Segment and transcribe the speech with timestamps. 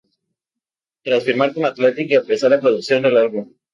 [1.03, 3.53] Tras firmar con Atlantic, empezó con la producción del álbum.